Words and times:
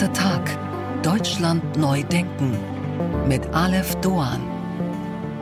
Achter 0.00 0.12
Tag. 0.14 1.02
Deutschland 1.02 1.76
neu 1.76 2.02
denken. 2.04 2.56
Mit 3.28 3.46
Aleph 3.52 3.94
Doan. 3.96 4.40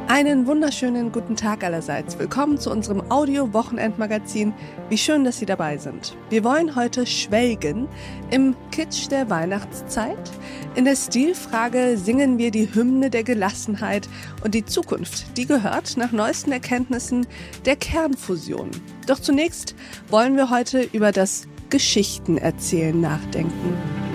Einen 0.09 0.48
wunderschönen 0.48 1.12
guten 1.12 1.37
Tag 1.37 1.62
allerseits. 1.62 2.19
Willkommen 2.19 2.59
zu 2.59 2.73
unserem 2.73 3.09
Audio-Wochenendmagazin. 3.09 4.52
Wie 4.89 4.98
schön, 4.98 5.23
dass 5.23 5.39
Sie 5.39 5.46
dabei 5.46 5.77
sind. 5.77 6.16
Wir 6.29 6.43
wollen 6.43 6.75
heute 6.75 7.07
schwelgen 7.07 7.86
im 8.32 8.57
Kitsch 8.73 9.09
der 9.12 9.30
Weihnachtszeit. 9.30 10.18
In 10.75 10.86
der 10.86 10.96
Stilfrage 10.96 11.96
singen 11.96 12.36
wir 12.38 12.50
die 12.50 12.75
Hymne 12.75 13.11
der 13.11 13.22
Gelassenheit 13.22 14.09
und 14.43 14.56
die 14.56 14.64
Zukunft, 14.64 15.36
die 15.36 15.46
gehört 15.46 15.96
nach 15.96 16.11
neuesten 16.11 16.50
Erkenntnissen 16.50 17.29
der 17.64 17.77
Kernfusion. 17.77 18.72
Doch 19.06 19.20
zunächst 19.20 19.77
wollen 20.09 20.34
wir 20.34 20.50
heute 20.50 20.82
über 20.82 21.12
das 21.12 21.46
Geschichtenerzählen 21.70 23.01
nachdenken. 23.01 24.08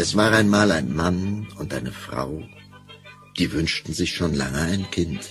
Es 0.00 0.16
war 0.16 0.32
einmal 0.32 0.70
ein 0.70 0.94
Mann 0.94 1.48
und 1.58 1.74
eine 1.74 1.90
Frau, 1.90 2.44
die 3.36 3.52
wünschten 3.52 3.92
sich 3.92 4.14
schon 4.14 4.32
lange 4.32 4.60
ein 4.60 4.88
Kind. 4.92 5.28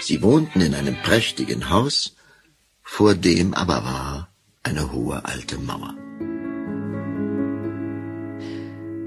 Sie 0.00 0.22
wohnten 0.22 0.60
in 0.60 0.74
einem 0.74 0.96
prächtigen 1.02 1.68
Haus, 1.68 2.14
vor 2.84 3.16
dem 3.16 3.52
aber 3.52 3.84
war 3.84 4.32
eine 4.62 4.92
hohe 4.92 5.24
alte 5.24 5.58
Mauer. 5.58 5.96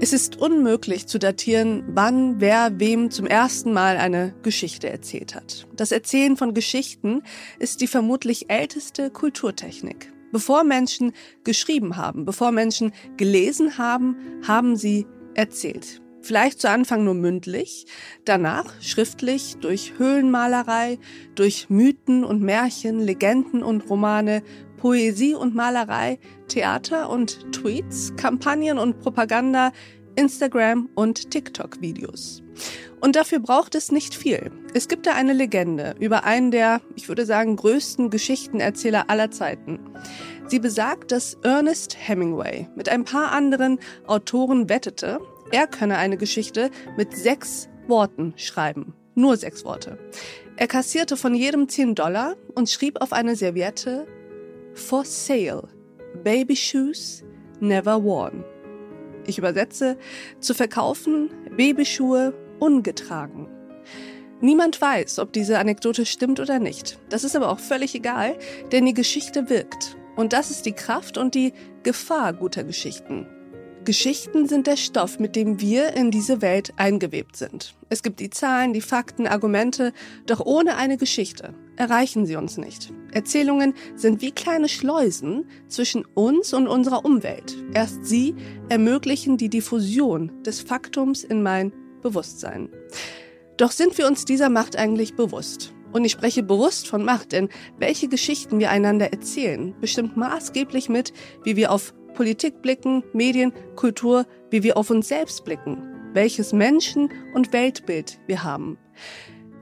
Es 0.00 0.12
ist 0.12 0.36
unmöglich 0.36 1.06
zu 1.06 1.18
datieren, 1.18 1.82
wann 1.88 2.38
wer 2.38 2.78
wem 2.78 3.10
zum 3.10 3.26
ersten 3.26 3.72
Mal 3.72 3.96
eine 3.96 4.34
Geschichte 4.42 4.90
erzählt 4.90 5.34
hat. 5.34 5.66
Das 5.74 5.92
Erzählen 5.92 6.36
von 6.36 6.52
Geschichten 6.52 7.22
ist 7.58 7.80
die 7.80 7.86
vermutlich 7.86 8.50
älteste 8.50 9.10
Kulturtechnik. 9.10 10.12
Bevor 10.32 10.64
Menschen 10.64 11.12
geschrieben 11.44 11.96
haben, 11.96 12.24
bevor 12.24 12.52
Menschen 12.52 12.92
gelesen 13.16 13.78
haben, 13.78 14.16
haben 14.46 14.76
sie 14.76 15.06
erzählt. 15.34 16.00
Vielleicht 16.22 16.60
zu 16.60 16.68
Anfang 16.68 17.04
nur 17.04 17.14
mündlich, 17.14 17.86
danach 18.24 18.82
schriftlich 18.82 19.58
durch 19.60 19.92
Höhlenmalerei, 19.96 20.98
durch 21.36 21.70
Mythen 21.70 22.24
und 22.24 22.42
Märchen, 22.42 22.98
Legenden 23.00 23.62
und 23.62 23.88
Romane, 23.88 24.42
Poesie 24.76 25.34
und 25.36 25.54
Malerei, 25.54 26.18
Theater 26.48 27.10
und 27.10 27.52
Tweets, 27.52 28.14
Kampagnen 28.16 28.78
und 28.78 28.98
Propaganda, 28.98 29.70
Instagram 30.16 30.88
und 30.94 31.30
TikTok-Videos. 31.30 32.42
Und 33.00 33.16
dafür 33.16 33.38
braucht 33.38 33.74
es 33.74 33.92
nicht 33.92 34.14
viel. 34.14 34.50
Es 34.74 34.88
gibt 34.88 35.06
da 35.06 35.14
eine 35.14 35.32
Legende 35.32 35.94
über 36.00 36.24
einen 36.24 36.50
der, 36.50 36.80
ich 36.94 37.08
würde 37.08 37.26
sagen, 37.26 37.56
größten 37.56 38.10
Geschichtenerzähler 38.10 39.08
aller 39.08 39.30
Zeiten. 39.30 39.78
Sie 40.48 40.58
besagt, 40.58 41.12
dass 41.12 41.34
Ernest 41.42 41.96
Hemingway 41.98 42.68
mit 42.74 42.88
ein 42.88 43.04
paar 43.04 43.32
anderen 43.32 43.78
Autoren 44.06 44.68
wettete, 44.68 45.20
er 45.52 45.66
könne 45.66 45.98
eine 45.98 46.16
Geschichte 46.16 46.70
mit 46.96 47.16
sechs 47.16 47.68
Worten 47.86 48.34
schreiben. 48.36 48.94
Nur 49.14 49.36
sechs 49.36 49.64
Worte. 49.64 49.98
Er 50.56 50.66
kassierte 50.66 51.16
von 51.16 51.34
jedem 51.34 51.68
10 51.68 51.94
Dollar 51.94 52.34
und 52.54 52.68
schrieb 52.68 53.00
auf 53.00 53.12
eine 53.12 53.36
Serviette 53.36 54.06
For 54.74 55.04
sale. 55.04 55.68
Baby 56.24 56.56
shoes 56.56 57.22
never 57.60 58.02
worn. 58.02 58.44
Ich 59.26 59.38
übersetze, 59.38 59.96
zu 60.40 60.54
verkaufen, 60.54 61.30
Babyschuhe 61.56 62.34
ungetragen. 62.58 63.48
Niemand 64.40 64.80
weiß, 64.80 65.18
ob 65.18 65.32
diese 65.32 65.58
Anekdote 65.58 66.04
stimmt 66.04 66.40
oder 66.40 66.58
nicht. 66.58 66.98
Das 67.08 67.24
ist 67.24 67.36
aber 67.36 67.50
auch 67.50 67.58
völlig 67.58 67.94
egal, 67.94 68.36
denn 68.70 68.84
die 68.84 68.94
Geschichte 68.94 69.48
wirkt. 69.48 69.96
Und 70.14 70.32
das 70.32 70.50
ist 70.50 70.66
die 70.66 70.72
Kraft 70.72 71.18
und 71.18 71.34
die 71.34 71.52
Gefahr 71.82 72.32
guter 72.32 72.64
Geschichten. 72.64 73.26
Geschichten 73.86 74.48
sind 74.48 74.66
der 74.66 74.76
Stoff, 74.76 75.20
mit 75.20 75.36
dem 75.36 75.60
wir 75.60 75.94
in 75.94 76.10
diese 76.10 76.42
Welt 76.42 76.74
eingewebt 76.76 77.36
sind. 77.36 77.76
Es 77.88 78.02
gibt 78.02 78.18
die 78.18 78.30
Zahlen, 78.30 78.72
die 78.72 78.80
Fakten, 78.80 79.28
Argumente, 79.28 79.92
doch 80.26 80.40
ohne 80.44 80.76
eine 80.76 80.96
Geschichte 80.96 81.54
erreichen 81.76 82.26
sie 82.26 82.34
uns 82.34 82.56
nicht. 82.56 82.92
Erzählungen 83.12 83.74
sind 83.94 84.22
wie 84.22 84.32
kleine 84.32 84.68
Schleusen 84.68 85.46
zwischen 85.68 86.04
uns 86.14 86.52
und 86.52 86.66
unserer 86.66 87.04
Umwelt. 87.04 87.56
Erst 87.74 88.04
sie 88.06 88.34
ermöglichen 88.68 89.36
die 89.36 89.50
Diffusion 89.50 90.32
des 90.42 90.62
Faktums 90.62 91.22
in 91.22 91.44
mein 91.44 91.72
Bewusstsein. 92.02 92.70
Doch 93.56 93.70
sind 93.70 93.96
wir 93.98 94.08
uns 94.08 94.24
dieser 94.24 94.48
Macht 94.48 94.74
eigentlich 94.76 95.14
bewusst? 95.14 95.74
Und 95.92 96.04
ich 96.04 96.12
spreche 96.12 96.42
bewusst 96.42 96.88
von 96.88 97.04
Macht, 97.04 97.30
denn 97.30 97.50
welche 97.78 98.08
Geschichten 98.08 98.58
wir 98.58 98.70
einander 98.70 99.12
erzählen, 99.12 99.74
bestimmt 99.80 100.16
maßgeblich 100.16 100.88
mit, 100.88 101.12
wie 101.44 101.54
wir 101.54 101.70
auf 101.70 101.94
Politik 102.16 102.62
blicken, 102.62 103.04
Medien, 103.12 103.52
Kultur, 103.76 104.26
wie 104.50 104.62
wir 104.62 104.76
auf 104.76 104.90
uns 104.90 105.06
selbst 105.06 105.44
blicken, 105.44 105.76
welches 106.14 106.52
Menschen- 106.52 107.10
und 107.34 107.52
Weltbild 107.52 108.18
wir 108.26 108.42
haben. 108.42 108.78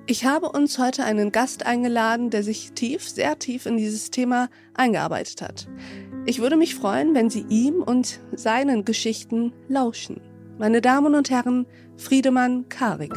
Ich 0.07 0.25
habe 0.25 0.51
uns 0.51 0.79
heute 0.79 1.05
einen 1.05 1.33
Gast 1.33 1.67
eingeladen, 1.67 2.31
der 2.31 2.43
sich 2.43 2.73
tief, 2.73 3.09
sehr 3.09 3.39
tief 3.39 3.67
in 3.67 3.77
dieses 3.77 4.11
Thema 4.11 4.49
eingearbeitet 4.75 5.43
hat. 5.43 5.69
Ich 6.27 6.39
würde 6.41 6.57
mich 6.57 6.75
freuen, 6.75 7.15
wenn 7.15 7.29
Sie 7.29 7.45
ihm 7.49 7.83
und 7.83 8.21
seinen 8.33 8.85
Geschichten 8.85 9.53
lauschen. 9.69 10.21
Meine 10.59 10.81
Damen 10.81 11.15
und 11.15 11.31
Herren, 11.31 11.67
Friedemann 11.97 12.69
Karik. 12.69 13.15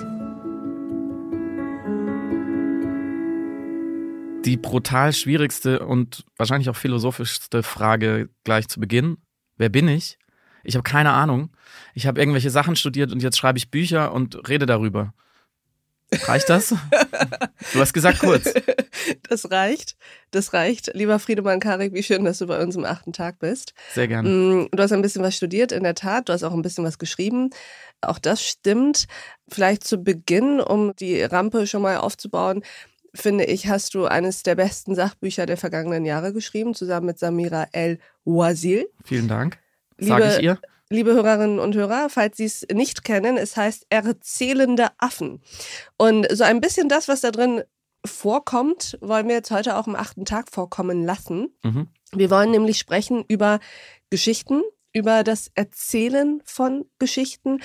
Die 4.45 4.57
brutal 4.57 5.13
schwierigste 5.13 5.85
und 5.85 6.25
wahrscheinlich 6.37 6.69
auch 6.69 6.75
philosophischste 6.75 7.63
Frage 7.63 8.29
gleich 8.43 8.67
zu 8.69 8.79
Beginn. 8.79 9.17
Wer 9.57 9.69
bin 9.69 9.87
ich? 9.87 10.17
Ich 10.63 10.75
habe 10.75 10.83
keine 10.83 11.11
Ahnung. 11.11 11.49
Ich 11.93 12.07
habe 12.07 12.19
irgendwelche 12.19 12.49
Sachen 12.49 12.75
studiert 12.75 13.11
und 13.11 13.23
jetzt 13.23 13.37
schreibe 13.37 13.57
ich 13.57 13.71
Bücher 13.71 14.11
und 14.11 14.49
rede 14.49 14.65
darüber. 14.65 15.13
Reicht 16.11 16.49
das? 16.49 16.73
Du 17.73 17.81
hast 17.81 17.91
gesagt 17.91 18.19
kurz. 18.19 18.53
Das 19.27 19.51
reicht. 19.51 19.97
Das 20.31 20.53
reicht. 20.53 20.91
Lieber 20.93 21.19
Friedemann 21.19 21.59
Karik, 21.59 21.93
wie 21.93 22.03
schön, 22.03 22.23
dass 22.23 22.37
du 22.37 22.47
bei 22.47 22.61
uns 22.61 22.75
im 22.75 22.85
achten 22.85 23.13
Tag 23.13 23.39
bist. 23.39 23.73
Sehr 23.93 24.07
gerne. 24.07 24.29
Mm, 24.29 24.67
du 24.71 24.83
hast 24.83 24.91
ein 24.93 25.01
bisschen 25.01 25.23
was 25.23 25.35
studiert, 25.35 25.71
in 25.71 25.83
der 25.83 25.95
Tat. 25.95 26.29
Du 26.29 26.33
hast 26.33 26.43
auch 26.43 26.53
ein 26.53 26.61
bisschen 26.61 26.85
was 26.85 26.97
geschrieben. 26.97 27.49
Auch 27.99 28.19
das 28.19 28.45
stimmt. 28.45 29.07
Vielleicht 29.49 29.83
zu 29.83 29.97
Beginn, 29.97 30.61
um 30.61 30.95
die 30.95 31.23
Rampe 31.23 31.67
schon 31.67 31.81
mal 31.81 31.97
aufzubauen 31.97 32.63
finde 33.17 33.45
ich, 33.45 33.67
hast 33.67 33.93
du 33.93 34.05
eines 34.05 34.43
der 34.43 34.55
besten 34.55 34.95
Sachbücher 34.95 35.45
der 35.45 35.57
vergangenen 35.57 36.05
Jahre 36.05 36.33
geschrieben, 36.33 36.73
zusammen 36.73 37.07
mit 37.07 37.19
Samira 37.19 37.67
El 37.71 37.99
Wazil. 38.25 38.89
Vielen 39.03 39.27
Dank. 39.27 39.59
Sage 39.97 40.35
ich 40.37 40.43
ihr. 40.43 40.59
Liebe 40.89 41.13
Hörerinnen 41.13 41.59
und 41.59 41.75
Hörer, 41.75 42.09
falls 42.09 42.37
Sie 42.37 42.45
es 42.45 42.65
nicht 42.71 43.03
kennen, 43.03 43.35
es 43.35 43.57
heißt 43.57 43.87
Erzählende 43.89 44.87
Affen. 44.97 45.41
Und 45.97 46.27
so 46.31 46.45
ein 46.45 46.61
bisschen 46.61 46.87
das, 46.87 47.09
was 47.09 47.21
da 47.21 47.31
drin 47.31 47.63
vorkommt, 48.05 48.97
wollen 49.01 49.27
wir 49.27 49.35
jetzt 49.35 49.51
heute 49.51 49.75
auch 49.75 49.87
im 49.87 49.95
achten 49.95 50.23
Tag 50.23 50.49
vorkommen 50.49 51.03
lassen. 51.03 51.49
Mhm. 51.63 51.87
Wir 52.13 52.29
wollen 52.29 52.51
nämlich 52.51 52.77
sprechen 52.77 53.25
über 53.27 53.59
Geschichten, 54.09 54.61
über 54.93 55.23
das 55.25 55.51
Erzählen 55.55 56.41
von 56.45 56.85
Geschichten 56.99 57.59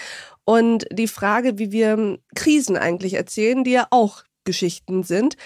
und 0.45 0.87
die 0.91 1.07
Frage, 1.07 1.59
wie 1.59 1.71
wir 1.71 2.19
Krisen 2.35 2.77
eigentlich 2.77 3.15
erzählen, 3.15 3.63
die 3.63 3.71
ja 3.71 3.87
auch 3.91 4.25
Geschichten 4.45 5.03
sind. 5.03 5.37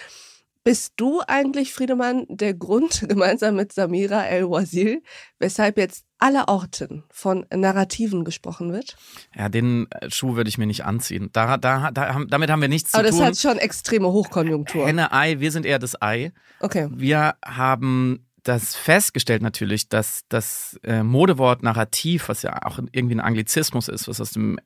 Bist 0.67 0.95
du 0.97 1.21
eigentlich, 1.29 1.73
Friedemann, 1.73 2.27
der 2.29 2.53
Grund, 2.53 3.05
gemeinsam 3.09 3.55
mit 3.55 3.73
Samira 3.73 4.25
El-Wazil, 4.25 5.01
weshalb 5.39 5.79
jetzt 5.79 6.05
aller 6.19 6.49
Orten 6.49 7.05
von 7.09 7.47
Narrativen 7.55 8.25
gesprochen 8.25 8.73
wird? 8.73 8.97
Ja, 9.37 9.49
den 9.49 9.87
äh, 9.93 10.11
Schuh 10.11 10.35
würde 10.35 10.49
ich 10.49 10.59
mir 10.59 10.67
nicht 10.67 10.85
anziehen. 10.85 11.31
Da, 11.33 11.57
da, 11.57 11.93
da, 11.93 12.21
damit 12.27 12.51
haben 12.51 12.61
wir 12.61 12.69
nichts 12.69 12.95
Aber 12.95 13.05
zu 13.05 13.11
tun. 13.11 13.21
Aber 13.21 13.31
das 13.31 13.45
hat 13.45 13.53
schon 13.53 13.61
extreme 13.61 14.09
Hochkonjunktur. 14.09 14.85
Henne, 14.85 15.13
Ei, 15.13 15.39
wir 15.39 15.53
sind 15.53 15.67
eher 15.67 15.79
das 15.79 16.03
Ei. 16.03 16.33
Okay. 16.59 16.89
Wir 16.91 17.37
haben 17.45 18.27
das 18.43 18.75
festgestellt 18.75 19.43
natürlich, 19.43 19.89
dass 19.89 20.23
das 20.29 20.81
äh, 20.83 21.05
Modewort 21.05 21.63
Narrativ, 21.63 22.29
was 22.29 22.43
ja 22.43 22.65
auch 22.65 22.81
irgendwie 22.91 23.15
ein 23.15 23.21
Anglizismus 23.21 23.87
ist, 23.87 24.09
was 24.09 24.21
aus 24.21 24.33
dem, 24.33 24.59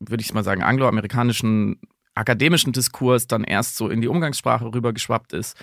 würde 0.00 0.22
ich 0.22 0.34
mal 0.34 0.44
sagen, 0.44 0.62
angloamerikanischen 0.62 1.80
akademischen 2.20 2.72
Diskurs 2.72 3.26
dann 3.26 3.44
erst 3.44 3.76
so 3.76 3.88
in 3.88 4.00
die 4.00 4.08
Umgangssprache 4.08 4.66
rübergeschwappt 4.66 5.32
ist 5.32 5.56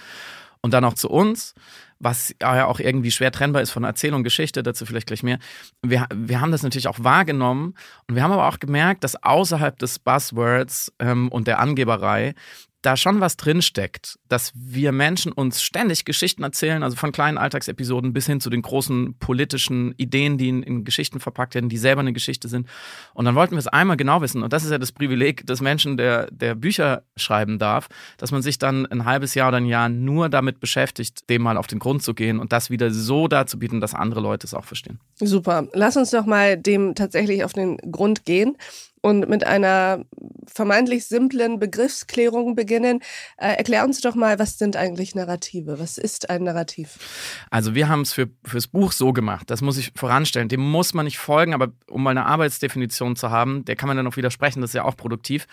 und 0.62 0.74
dann 0.74 0.84
auch 0.84 0.96
zu 0.96 1.10
uns, 1.10 1.54
was 2.00 2.36
ja 2.42 2.66
auch 2.66 2.80
irgendwie 2.80 3.12
schwer 3.12 3.32
trennbar 3.32 3.62
ist 3.62 3.72
von 3.72 3.84
Erzählung, 3.84 4.24
Geschichte, 4.24 4.64
dazu 4.64 4.86
vielleicht 4.86 5.08
gleich 5.08 5.24
mehr. 5.24 5.40
Wir, 5.82 6.08
wir 6.14 6.42
haben 6.42 6.52
das 6.52 6.64
natürlich 6.64 6.88
auch 6.88 7.04
wahrgenommen 7.04 7.74
und 8.08 8.16
wir 8.16 8.24
haben 8.24 8.32
aber 8.32 8.48
auch 8.48 8.60
gemerkt, 8.60 9.04
dass 9.04 9.22
außerhalb 9.22 9.78
des 9.80 10.00
Buzzwords 10.00 10.92
ähm, 11.00 11.30
und 11.30 11.48
der 11.48 11.60
Angeberei 11.60 12.36
da 12.82 12.96
schon 12.96 13.20
was 13.20 13.38
drinsteckt, 13.38 14.20
dass 14.30 14.52
wir 14.56 14.92
Menschen 14.92 15.32
uns 15.32 15.62
ständig 15.62 16.06
Geschichten 16.06 16.44
erzählen, 16.44 16.84
also 16.84 16.96
von 16.96 17.12
kleinen 17.12 17.38
Alltagsepisoden 17.38 18.14
bis 18.14 18.28
hin 18.28 18.40
zu 18.40 18.50
den 18.50 18.62
großen 18.62 19.16
politischen 19.20 19.94
Ideen, 19.98 20.38
die 20.38 20.50
in, 20.50 20.64
in, 20.64 20.84
Geschichten 20.84 21.20
verpackt 21.20 21.56
werden, 21.56 21.70
die 21.70 21.78
selber 21.78 22.02
eine 22.02 22.14
Geschichte 22.14 22.48
sind. 22.48 22.68
Und 23.14 23.26
dann 23.26 23.36
wollten 23.36 23.56
wir 23.56 23.60
es 23.60 23.68
einmal 23.68 23.98
genau 23.98 24.22
wissen. 24.22 24.44
Und 24.44 24.54
das 24.54 24.64
ist 24.64 24.72
ja 24.72 24.78
das 24.78 24.92
Privileg 24.92 25.46
des 25.48 25.60
Menschen, 25.60 25.98
der, 25.98 26.30
der 26.32 26.56
Bücher 26.56 27.04
schreiben 27.16 27.58
darf, 27.58 27.90
dass 28.18 28.32
man 28.32 28.42
sich 28.44 28.60
dann 28.60 28.86
ein 28.86 29.06
halbes 29.06 29.34
Jahr 29.34 29.50
oder 29.50 29.58
ein 29.58 29.66
Jahr 29.66 29.90
nur 29.90 30.30
damit 30.30 30.60
beschäftigt, 30.60 31.30
dem 31.30 31.42
mal 31.42 31.58
auf 31.58 31.68
den 31.68 31.80
Grund 31.80 32.04
zu 32.04 32.14
gehen 32.14 32.40
und 32.40 32.54
das 32.54 32.70
wieder 32.70 32.92
so 32.92 33.28
darzubieten, 33.28 33.82
dass 33.82 33.96
andere 33.96 34.22
Leute 34.22 34.46
es 34.46 34.54
auch 34.54 34.66
verstehen. 34.66 35.00
Super. 35.16 35.68
Lass 35.74 35.98
uns 35.98 36.12
doch 36.12 36.26
mal 36.26 36.58
dem 36.58 36.94
tatsächlich 36.94 37.44
auf 37.44 37.54
den 37.54 37.78
Grund 37.78 38.24
gehen 38.26 38.56
und 39.08 39.30
mit 39.30 39.48
einer 39.48 40.04
vermeintlich 40.54 41.06
simplen 41.06 41.60
Begriffsklärung 41.60 42.56
beginnen. 42.56 43.00
Äh, 43.38 43.54
erklär 43.54 43.86
uns 43.86 44.02
doch 44.02 44.16
mal, 44.16 44.38
was 44.38 44.58
sind 44.58 44.76
eigentlich 44.76 45.16
Narrative? 45.16 45.80
Was 45.80 45.98
ist 45.98 46.30
ein 46.30 46.44
Narrativ? 46.44 47.00
Also 47.50 47.74
wir 47.74 47.88
haben 47.88 48.02
es 48.02 48.12
für, 48.12 48.30
fürs 48.44 48.68
Buch 48.68 48.92
so 48.92 49.14
gemacht, 49.14 49.50
das 49.50 49.62
muss 49.62 49.78
ich 49.78 49.94
voranstellen. 49.96 50.50
Dem 50.50 50.60
muss 50.60 50.94
man 50.94 51.06
nicht 51.06 51.20
folgen, 51.20 51.54
aber 51.54 51.70
um 51.90 52.04
mal 52.04 52.12
eine 52.12 52.26
Arbeitsdefinition 52.26 53.16
zu 53.16 53.30
haben, 53.30 53.64
der 53.64 53.78
kann 53.78 53.88
man 53.88 53.96
dann 53.96 54.08
auch 54.08 54.18
widersprechen, 54.18 54.60
das 54.60 54.72
ist 54.72 54.76
ja 54.76 54.84
auch 54.84 54.98
produktiv. 54.98 55.48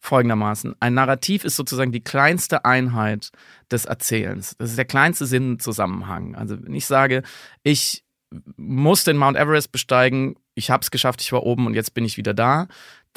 Folgendermaßen, 0.00 0.76
ein 0.78 0.94
Narrativ 0.94 1.44
ist 1.44 1.56
sozusagen 1.56 1.90
die 1.90 2.04
kleinste 2.04 2.64
Einheit 2.64 3.30
des 3.70 3.86
Erzählens. 3.86 4.54
Das 4.58 4.70
ist 4.70 4.78
der 4.78 4.84
kleinste 4.84 5.24
Sinnzusammenhang. 5.26 6.34
Also 6.34 6.62
wenn 6.62 6.74
ich 6.74 6.86
sage, 6.86 7.22
ich 7.62 8.04
muss 8.56 9.04
den 9.04 9.16
Mount 9.16 9.36
Everest 9.36 9.72
besteigen, 9.72 10.36
ich 10.58 10.70
habe 10.70 10.82
es 10.82 10.90
geschafft, 10.90 11.22
ich 11.22 11.32
war 11.32 11.44
oben 11.44 11.66
und 11.66 11.74
jetzt 11.74 11.94
bin 11.94 12.04
ich 12.04 12.16
wieder 12.16 12.34
da. 12.34 12.66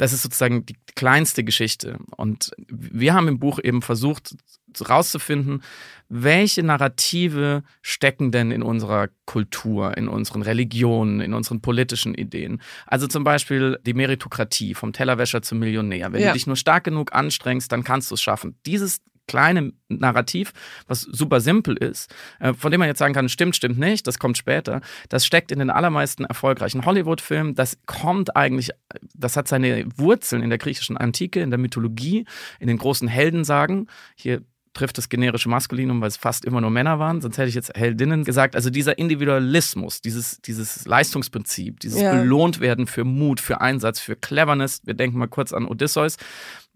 Das 0.01 0.13
ist 0.13 0.23
sozusagen 0.23 0.65
die 0.65 0.75
kleinste 0.95 1.43
Geschichte. 1.43 1.99
Und 2.17 2.49
wir 2.67 3.13
haben 3.13 3.27
im 3.27 3.37
Buch 3.37 3.59
eben 3.63 3.83
versucht 3.83 4.35
herauszufinden, 4.75 5.61
welche 6.09 6.63
Narrative 6.63 7.61
stecken 7.83 8.31
denn 8.31 8.49
in 8.49 8.63
unserer 8.63 9.09
Kultur, 9.27 9.95
in 9.95 10.07
unseren 10.07 10.41
Religionen, 10.41 11.21
in 11.21 11.35
unseren 11.35 11.61
politischen 11.61 12.15
Ideen. 12.15 12.63
Also 12.87 13.05
zum 13.05 13.23
Beispiel 13.23 13.77
die 13.85 13.93
Meritokratie, 13.93 14.73
vom 14.73 14.91
Tellerwäscher 14.91 15.43
zum 15.43 15.59
Millionär. 15.59 16.11
Wenn 16.11 16.21
ja. 16.21 16.29
du 16.29 16.33
dich 16.33 16.47
nur 16.47 16.55
stark 16.55 16.83
genug 16.83 17.13
anstrengst, 17.13 17.71
dann 17.71 17.83
kannst 17.83 18.09
du 18.09 18.15
es 18.15 18.23
schaffen. 18.23 18.57
Dieses 18.65 19.01
kleine 19.31 19.71
Narrativ, 19.87 20.51
was 20.87 21.03
super 21.03 21.39
simpel 21.39 21.77
ist, 21.77 22.13
äh, 22.39 22.53
von 22.53 22.69
dem 22.69 22.79
man 22.79 22.89
jetzt 22.89 22.99
sagen 22.99 23.13
kann, 23.13 23.29
stimmt, 23.29 23.55
stimmt 23.55 23.79
nicht, 23.79 24.05
das 24.07 24.19
kommt 24.19 24.37
später, 24.37 24.81
das 25.07 25.25
steckt 25.25 25.53
in 25.53 25.59
den 25.59 25.69
allermeisten 25.69 26.25
erfolgreichen 26.25 26.85
Hollywood-Filmen, 26.85 27.55
das 27.55 27.77
kommt 27.85 28.35
eigentlich, 28.35 28.71
das 29.13 29.37
hat 29.37 29.47
seine 29.47 29.85
Wurzeln 29.95 30.43
in 30.43 30.49
der 30.49 30.59
griechischen 30.59 30.97
Antike, 30.97 31.39
in 31.39 31.49
der 31.49 31.59
Mythologie, 31.59 32.25
in 32.59 32.67
den 32.67 32.77
großen 32.77 33.07
Heldensagen. 33.07 33.87
Hier 34.15 34.41
trifft 34.73 34.97
das 34.97 35.09
generische 35.09 35.49
Maskulinum, 35.49 36.01
weil 36.01 36.07
es 36.07 36.17
fast 36.17 36.45
immer 36.45 36.61
nur 36.61 36.69
Männer 36.69 36.97
waren, 36.99 37.21
sonst 37.21 37.37
hätte 37.37 37.49
ich 37.49 37.55
jetzt 37.55 37.75
Heldinnen 37.75 38.23
gesagt. 38.23 38.55
Also 38.55 38.69
dieser 38.69 38.97
Individualismus, 38.97 40.01
dieses, 40.01 40.41
dieses 40.41 40.85
Leistungsprinzip, 40.85 41.79
dieses 41.79 42.01
ja. 42.01 42.13
Belohntwerden 42.13 42.87
für 42.87 43.03
Mut, 43.03 43.39
für 43.39 43.59
Einsatz, 43.59 43.99
für 43.99 44.15
Cleverness. 44.15 44.81
Wir 44.85 44.93
denken 44.93 45.17
mal 45.17 45.27
kurz 45.27 45.51
an 45.51 45.65
Odysseus, 45.65 46.17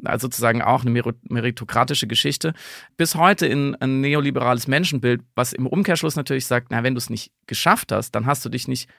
also 0.03 0.27
sozusagen 0.27 0.61
auch 0.61 0.83
eine 0.83 1.13
meritokratische 1.29 2.07
Geschichte. 2.07 2.53
Bis 2.97 3.15
heute 3.15 3.47
in 3.47 3.75
ein 3.75 4.01
neoliberales 4.01 4.67
Menschenbild, 4.67 5.21
was 5.35 5.53
im 5.53 5.67
Umkehrschluss 5.67 6.15
natürlich 6.15 6.45
sagt, 6.45 6.67
na, 6.71 6.83
wenn 6.83 6.95
du 6.95 6.99
es 6.99 7.09
nicht 7.09 7.31
geschafft 7.47 7.91
hast, 7.91 8.11
dann 8.11 8.25
hast 8.25 8.43
du 8.43 8.49
dich 8.49 8.67
nicht 8.67 8.89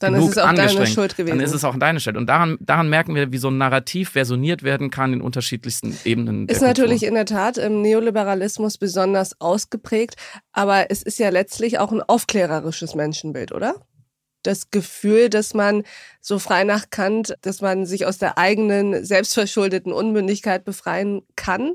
dann 0.00 0.14
ist 0.14 0.30
es 0.30 0.38
auch 0.38 0.52
deine 0.54 0.86
Schuld 0.86 1.16
gewesen. 1.16 1.36
Dann 1.36 1.44
ist 1.44 1.52
es 1.52 1.62
auch 1.62 1.76
deine 1.78 2.00
Schuld. 2.00 2.16
Und 2.16 2.26
daran, 2.26 2.56
daran 2.60 2.88
merken 2.88 3.14
wir, 3.14 3.32
wie 3.32 3.38
so 3.38 3.48
ein 3.48 3.58
Narrativ 3.58 4.10
versioniert 4.10 4.62
werden 4.62 4.90
kann 4.90 5.12
in 5.12 5.20
unterschiedlichsten 5.20 5.96
Ebenen. 6.04 6.48
Ist 6.48 6.62
natürlich 6.62 7.02
in 7.02 7.14
der 7.14 7.26
Tat 7.26 7.58
im 7.58 7.82
Neoliberalismus 7.82 8.78
besonders 8.78 9.38
ausgeprägt, 9.40 10.16
aber 10.52 10.90
es 10.90 11.02
ist 11.02 11.18
ja 11.18 11.28
letztlich 11.28 11.78
auch 11.78 11.92
ein 11.92 12.02
aufklärerisches 12.02 12.94
Menschenbild, 12.94 13.52
oder? 13.52 13.74
Das 14.42 14.70
Gefühl, 14.70 15.28
dass 15.28 15.52
man 15.52 15.82
so 16.22 16.38
frei 16.38 16.64
nach 16.64 16.88
Kant, 16.88 17.34
dass 17.42 17.60
man 17.60 17.84
sich 17.84 18.06
aus 18.06 18.16
der 18.16 18.38
eigenen 18.38 19.04
selbstverschuldeten 19.04 19.92
Unmündigkeit 19.92 20.64
befreien 20.64 21.20
kann, 21.36 21.74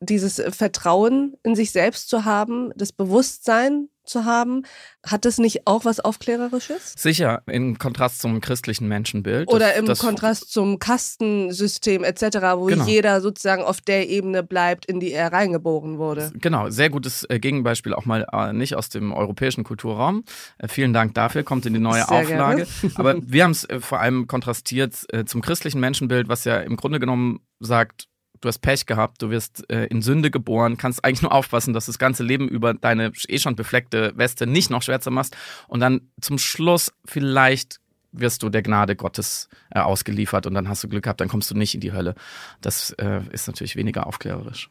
dieses 0.00 0.42
Vertrauen 0.54 1.36
in 1.42 1.54
sich 1.54 1.70
selbst 1.70 2.08
zu 2.08 2.24
haben, 2.24 2.72
das 2.76 2.92
Bewusstsein 2.92 3.88
zu 4.06 4.24
haben. 4.24 4.62
Hat 5.04 5.24
das 5.24 5.38
nicht 5.38 5.66
auch 5.66 5.84
was 5.84 6.00
Aufklärerisches? 6.00 6.94
Sicher, 6.96 7.42
im 7.46 7.78
Kontrast 7.78 8.20
zum 8.20 8.40
christlichen 8.40 8.88
Menschenbild. 8.88 9.48
Oder 9.48 9.68
das, 9.68 9.78
im 9.78 9.86
das 9.86 9.98
Kontrast 9.98 10.50
zum 10.52 10.78
Kastensystem 10.78 12.04
etc., 12.04 12.38
wo 12.56 12.66
genau. 12.66 12.86
jeder 12.86 13.20
sozusagen 13.20 13.62
auf 13.62 13.80
der 13.80 14.08
Ebene 14.08 14.42
bleibt, 14.42 14.86
in 14.86 15.00
die 15.00 15.12
er 15.12 15.32
reingeboren 15.32 15.98
wurde. 15.98 16.32
Genau, 16.34 16.70
sehr 16.70 16.90
gutes 16.90 17.26
äh, 17.28 17.38
Gegenbeispiel, 17.38 17.94
auch 17.94 18.04
mal 18.04 18.26
äh, 18.32 18.52
nicht 18.52 18.76
aus 18.76 18.88
dem 18.88 19.12
europäischen 19.12 19.64
Kulturraum. 19.64 20.24
Äh, 20.58 20.68
vielen 20.68 20.92
Dank 20.92 21.14
dafür, 21.14 21.42
kommt 21.42 21.66
in 21.66 21.74
die 21.74 21.80
neue 21.80 22.04
sehr 22.04 22.12
Auflage. 22.12 22.66
Aber 22.94 23.16
wir 23.20 23.44
haben 23.44 23.52
es 23.52 23.66
vor 23.80 24.00
allem 24.00 24.26
kontrastiert 24.26 24.94
zum 25.26 25.40
christlichen 25.40 25.80
Menschenbild, 25.80 26.28
was 26.28 26.44
ja 26.44 26.58
im 26.58 26.76
Grunde 26.76 27.00
genommen 27.00 27.40
sagt, 27.60 28.08
du 28.40 28.48
hast 28.48 28.58
Pech 28.58 28.86
gehabt, 28.86 29.22
du 29.22 29.30
wirst 29.30 29.68
äh, 29.70 29.86
in 29.86 30.02
Sünde 30.02 30.30
geboren, 30.30 30.76
kannst 30.76 31.04
eigentlich 31.04 31.22
nur 31.22 31.32
aufpassen, 31.32 31.72
dass 31.72 31.86
du 31.86 31.92
das 31.92 31.98
ganze 31.98 32.22
Leben 32.22 32.48
über 32.48 32.74
deine 32.74 33.12
eh 33.28 33.38
schon 33.38 33.56
befleckte 33.56 34.12
Weste 34.16 34.46
nicht 34.46 34.70
noch 34.70 34.82
schwärzer 34.82 35.10
machst 35.10 35.36
und 35.68 35.80
dann 35.80 36.02
zum 36.20 36.38
Schluss 36.38 36.92
vielleicht 37.04 37.80
wirst 38.12 38.42
du 38.42 38.48
der 38.48 38.62
Gnade 38.62 38.96
Gottes 38.96 39.48
äh, 39.70 39.80
ausgeliefert 39.80 40.46
und 40.46 40.54
dann 40.54 40.68
hast 40.68 40.82
du 40.82 40.88
Glück 40.88 41.04
gehabt, 41.04 41.20
dann 41.20 41.28
kommst 41.28 41.50
du 41.50 41.54
nicht 41.54 41.74
in 41.74 41.80
die 41.80 41.92
Hölle. 41.92 42.14
Das 42.60 42.90
äh, 42.92 43.20
ist 43.30 43.46
natürlich 43.46 43.76
weniger 43.76 44.06
aufklärerisch. 44.06 44.70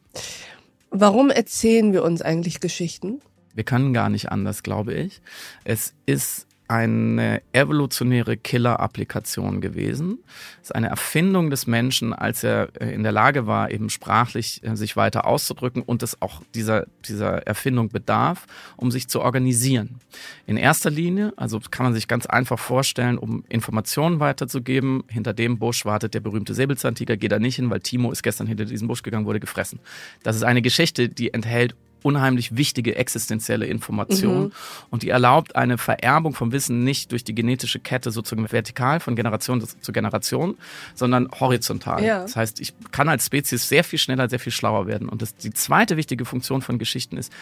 Warum 0.89 1.29
erzählen 1.29 1.93
wir 1.93 2.03
uns 2.03 2.21
eigentlich 2.21 2.59
Geschichten? 2.59 3.21
Wir 3.53 3.63
können 3.63 3.93
gar 3.93 4.09
nicht 4.09 4.31
anders, 4.31 4.63
glaube 4.63 4.93
ich. 4.93 5.21
Es 5.63 5.93
ist 6.05 6.47
eine 6.67 7.41
evolutionäre 7.53 8.37
Killer-Applikation 8.37 9.61
gewesen. 9.61 10.19
Es 10.61 10.69
ist 10.69 10.75
eine 10.75 10.87
Erfindung 10.87 11.49
des 11.49 11.67
Menschen, 11.67 12.13
als 12.13 12.43
er 12.43 12.69
äh, 12.79 12.93
in 12.93 13.03
der 13.03 13.11
Lage 13.11 13.45
war, 13.45 13.71
eben 13.71 13.89
sprachlich 13.89 14.61
äh, 14.63 14.75
sich 14.75 14.97
weiter 14.97 15.25
auszudrücken 15.25 15.83
und 15.83 16.01
es 16.01 16.21
auch 16.21 16.41
dieser, 16.55 16.87
dieser 17.07 17.45
Erfindung 17.45 17.89
bedarf, 17.89 18.47
um 18.77 18.91
sich 18.91 19.07
zu 19.07 19.21
organisieren. 19.21 19.99
In 20.47 20.57
erster 20.57 20.89
Linie, 20.89 21.33
also 21.37 21.59
kann 21.69 21.85
man 21.85 21.93
sich 21.93 22.07
ganz 22.07 22.25
einfach 22.25 22.59
vorstellen, 22.59 23.17
um 23.17 23.43
Informationen 23.47 24.19
weiterzugeben, 24.19 25.03
hinter 25.07 25.33
dem 25.33 25.59
Busch 25.59 25.85
wartet 25.85 26.13
der 26.13 26.19
berühmte 26.19 26.53
Säbelzahntiger, 26.53 27.15
geht 27.17 27.31
da 27.31 27.39
nicht 27.39 27.57
hin, 27.57 27.69
weil 27.69 27.79
Timo 27.79 28.11
ist 28.11 28.23
gestern 28.23 28.47
hinter 28.47 28.65
diesen 28.65 28.87
Busch 28.87 29.03
gegangen, 29.03 29.25
wurde 29.25 29.39
gefressen. 29.39 29.79
Das 30.23 30.35
ist 30.35 30.43
eine 30.43 30.61
Geschichte, 30.61 31.09
die 31.09 31.33
enthält 31.33 31.75
unheimlich 32.05 32.55
wichtige 32.55 32.95
existenzielle 32.95 33.65
Information 33.65 34.43
mhm. 34.43 34.51
und 34.91 35.01
die 35.01 35.09
erlaubt 35.09 35.55
eine 35.55 35.79
Vererbung 35.79 36.35
vom 36.35 36.51
Wissen 36.51 36.83
nicht 36.83 37.11
durch 37.11 37.23
die 37.23 37.33
genetische 37.33 37.79
Kette 37.79 38.11
sozusagen 38.11 38.51
vertikal 38.51 38.99
von 38.99 39.15
Generation 39.15 39.65
zu 39.81 39.91
Generation, 39.91 40.55
sondern 40.93 41.27
horizontal. 41.39 42.03
Ja. 42.03 42.21
Das 42.21 42.35
heißt, 42.35 42.59
ich 42.59 42.73
kann 42.91 43.09
als 43.09 43.25
Spezies 43.25 43.67
sehr 43.67 43.83
viel 43.83 43.97
schneller, 43.97 44.29
sehr 44.29 44.39
viel 44.39 44.51
schlauer 44.51 44.85
werden. 44.85 45.09
Und 45.09 45.23
das, 45.23 45.35
die 45.35 45.51
zweite 45.51 45.97
wichtige 45.97 46.25
Funktion 46.25 46.61
von 46.61 46.77
Geschichten 46.77 47.17
ist, 47.17 47.33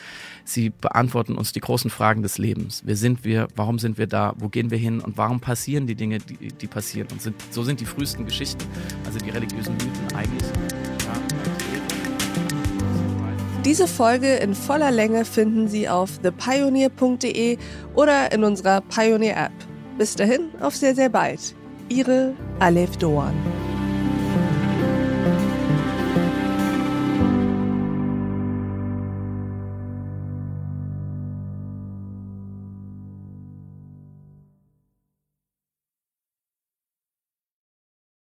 sie 0.46 0.70
beantworten 0.70 1.36
uns 1.36 1.52
die 1.52 1.60
großen 1.60 1.90
Fragen 1.90 2.24
des 2.24 2.38
Lebens. 2.38 2.84
Wer 2.86 2.96
sind 2.96 3.26
wir? 3.26 3.50
Warum 3.58 3.80
sind 3.80 3.98
wir 3.98 4.08
da? 4.08 4.34
Wo 4.38 4.48
gehen 4.48 4.72
wir 4.72 4.78
hin? 4.78 5.02
Und 5.02 5.18
warum 5.18 5.42
passieren 5.42 5.88
die 5.88 5.96
Dinge, 5.96 6.20
die, 6.20 6.54
die 6.54 6.68
passieren? 6.68 7.10
Und 7.12 7.22
sind, 7.22 7.36
so 7.52 7.64
sind 7.64 7.82
die 7.82 7.86
frühesten 7.86 8.26
Geschichten, 8.26 8.64
also 9.06 9.20
die 9.20 9.30
religiösen 9.30 9.74
Mythen 9.74 10.16
eigentlich. 10.16 10.83
Diese 13.66 13.88
Folge 13.88 14.36
in 14.36 14.56
voller 14.56 14.92
Länge 14.92 15.24
finden 15.24 15.70
Sie 15.70 15.88
auf 15.88 16.18
thepioneer.de 16.20 17.58
oder 17.96 18.32
in 18.34 18.44
unserer 18.44 18.82
Pioneer 18.82 19.38
App. 19.38 19.54
Bis 19.98 20.16
dahin, 20.16 20.50
auf 20.60 20.76
sehr, 20.76 20.94
sehr 20.96 21.08
bald. 21.08 21.56
Ihre 21.88 22.34
Aleph 22.60 22.98
Doan. 22.98 23.53